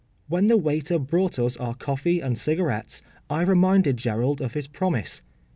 When 0.27 0.47
the 0.47 0.57
waiter 0.57 0.97
brought 0.97 1.37
us 1.37 1.55
our 1.57 1.75
coffee 1.75 2.21
and 2.21 2.35
cigarettes 2.35 3.03
I 3.29 3.43
reminded 3.43 3.97
Gerald 3.97 4.41
of 4.41 4.55
his 4.55 4.65
promise. 4.65 5.21